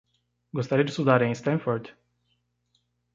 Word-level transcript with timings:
Gostaria 0.59 0.83
de 0.83 0.89
estudar 0.89 1.21
em 1.21 1.31
Stanford? 1.31 1.95